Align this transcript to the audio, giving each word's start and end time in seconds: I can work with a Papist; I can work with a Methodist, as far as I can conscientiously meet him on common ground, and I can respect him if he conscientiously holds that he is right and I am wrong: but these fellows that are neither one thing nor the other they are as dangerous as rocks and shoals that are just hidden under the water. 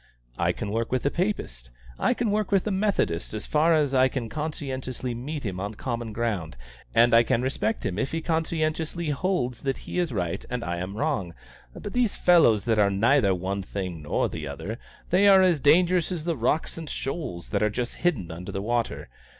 I 0.39 0.51
can 0.51 0.71
work 0.71 0.91
with 0.91 1.05
a 1.05 1.11
Papist; 1.11 1.69
I 1.99 2.15
can 2.15 2.31
work 2.31 2.51
with 2.51 2.65
a 2.65 2.71
Methodist, 2.71 3.35
as 3.35 3.45
far 3.45 3.75
as 3.75 3.93
I 3.93 4.07
can 4.07 4.29
conscientiously 4.29 5.13
meet 5.13 5.43
him 5.43 5.59
on 5.59 5.75
common 5.75 6.11
ground, 6.11 6.57
and 6.95 7.13
I 7.13 7.21
can 7.21 7.43
respect 7.43 7.85
him 7.85 7.99
if 7.99 8.11
he 8.11 8.19
conscientiously 8.19 9.11
holds 9.11 9.61
that 9.61 9.77
he 9.85 9.99
is 9.99 10.11
right 10.11 10.43
and 10.49 10.63
I 10.63 10.77
am 10.77 10.97
wrong: 10.97 11.35
but 11.75 11.93
these 11.93 12.15
fellows 12.15 12.65
that 12.65 12.79
are 12.79 12.89
neither 12.89 13.35
one 13.35 13.61
thing 13.61 14.01
nor 14.01 14.27
the 14.27 14.47
other 14.47 14.79
they 15.11 15.27
are 15.27 15.43
as 15.43 15.59
dangerous 15.59 16.11
as 16.11 16.25
rocks 16.25 16.79
and 16.79 16.89
shoals 16.89 17.49
that 17.49 17.61
are 17.61 17.69
just 17.69 17.97
hidden 17.97 18.31
under 18.31 18.51
the 18.51 18.59
water. 18.63 19.07